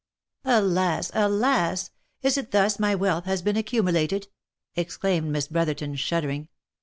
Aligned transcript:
"Alas! 0.61 1.11
alas! 1.13 1.91
is 2.23 2.35
it 2.35 2.49
thus 2.49 2.79
my 2.79 2.95
wealth 2.95 3.25
has 3.25 3.43
been 3.43 3.55
accumulated 3.55 4.23
V 4.23 4.29
9 4.79 4.83
ex 4.83 4.97
claimed 4.97 5.27
Miss 5.31 5.47
Brotherton, 5.47 5.95
shuddering. 5.95 6.47